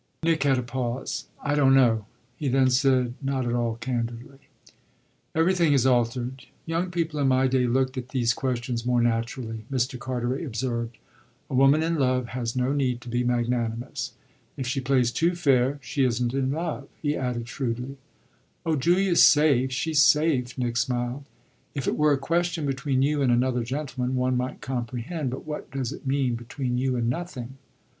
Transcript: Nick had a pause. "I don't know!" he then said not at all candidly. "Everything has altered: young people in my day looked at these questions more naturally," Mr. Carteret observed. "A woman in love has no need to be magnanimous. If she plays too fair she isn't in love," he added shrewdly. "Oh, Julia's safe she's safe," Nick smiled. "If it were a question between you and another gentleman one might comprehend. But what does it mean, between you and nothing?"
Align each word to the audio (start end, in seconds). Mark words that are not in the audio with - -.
Nick 0.23 0.41
had 0.41 0.57
a 0.57 0.63
pause. 0.63 1.27
"I 1.43 1.53
don't 1.53 1.75
know!" 1.75 2.07
he 2.35 2.47
then 2.47 2.71
said 2.71 3.13
not 3.21 3.45
at 3.45 3.53
all 3.53 3.75
candidly. 3.75 4.39
"Everything 5.35 5.73
has 5.73 5.85
altered: 5.85 6.45
young 6.65 6.89
people 6.89 7.19
in 7.19 7.27
my 7.27 7.45
day 7.45 7.67
looked 7.67 7.99
at 7.99 8.09
these 8.09 8.33
questions 8.33 8.83
more 8.83 8.99
naturally," 8.99 9.63
Mr. 9.71 9.99
Carteret 9.99 10.43
observed. 10.43 10.97
"A 11.51 11.53
woman 11.53 11.83
in 11.83 11.97
love 11.99 12.29
has 12.29 12.55
no 12.55 12.73
need 12.73 12.99
to 13.01 13.09
be 13.09 13.23
magnanimous. 13.23 14.13
If 14.57 14.65
she 14.65 14.79
plays 14.81 15.11
too 15.11 15.35
fair 15.35 15.77
she 15.83 16.03
isn't 16.03 16.33
in 16.33 16.49
love," 16.49 16.87
he 16.99 17.15
added 17.15 17.47
shrewdly. 17.47 17.97
"Oh, 18.65 18.75
Julia's 18.75 19.23
safe 19.23 19.71
she's 19.71 20.01
safe," 20.01 20.57
Nick 20.57 20.77
smiled. 20.77 21.25
"If 21.75 21.87
it 21.87 21.95
were 21.95 22.11
a 22.11 22.17
question 22.17 22.65
between 22.65 23.03
you 23.03 23.21
and 23.21 23.31
another 23.31 23.63
gentleman 23.63 24.15
one 24.15 24.35
might 24.35 24.61
comprehend. 24.61 25.29
But 25.29 25.45
what 25.45 25.69
does 25.69 25.93
it 25.93 26.07
mean, 26.07 26.33
between 26.33 26.79
you 26.79 26.95
and 26.95 27.07
nothing?" 27.07 27.59